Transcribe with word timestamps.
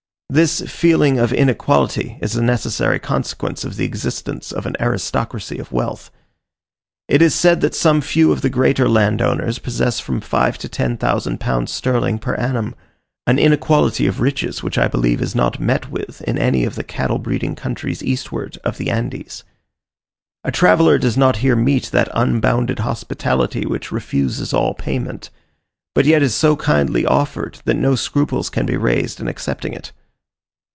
This 0.33 0.61
feeling 0.61 1.19
of 1.19 1.33
inequality 1.33 2.17
is 2.21 2.37
a 2.37 2.41
necessary 2.41 2.99
consequence 2.99 3.65
of 3.65 3.75
the 3.75 3.83
existence 3.83 4.53
of 4.53 4.65
an 4.65 4.77
aristocracy 4.79 5.57
of 5.57 5.73
wealth. 5.73 6.09
It 7.09 7.21
is 7.21 7.35
said 7.35 7.59
that 7.59 7.75
some 7.75 7.99
few 7.99 8.31
of 8.31 8.39
the 8.41 8.49
greater 8.49 8.87
landowners 8.87 9.59
possess 9.59 9.99
from 9.99 10.21
five 10.21 10.57
to 10.59 10.69
ten 10.69 10.95
thousand 10.95 11.41
pounds 11.41 11.73
sterling 11.73 12.17
per 12.17 12.35
annum: 12.35 12.75
an 13.27 13.39
inequality 13.39 14.07
of 14.07 14.21
riches 14.21 14.63
which 14.63 14.77
I 14.77 14.87
believe 14.87 15.21
is 15.21 15.35
not 15.35 15.59
met 15.59 15.91
with 15.91 16.21
in 16.21 16.37
any 16.37 16.63
of 16.63 16.75
the 16.75 16.83
cattle 16.85 17.19
breeding 17.19 17.53
countries 17.53 18.01
eastward 18.01 18.55
of 18.63 18.77
the 18.77 18.89
Andes. 18.89 19.43
A 20.45 20.49
traveller 20.51 20.97
does 20.97 21.17
not 21.17 21.39
here 21.39 21.57
meet 21.57 21.91
that 21.91 22.07
unbounded 22.13 22.79
hospitality 22.79 23.65
which 23.65 23.91
refuses 23.91 24.53
all 24.53 24.75
payment, 24.75 25.29
but 25.93 26.05
yet 26.05 26.21
is 26.21 26.33
so 26.33 26.55
kindly 26.55 27.05
offered 27.05 27.59
that 27.65 27.73
no 27.75 27.95
scruples 27.95 28.49
can 28.49 28.65
be 28.65 28.77
raised 28.77 29.19
in 29.19 29.27
accepting 29.27 29.73
it. 29.73 29.91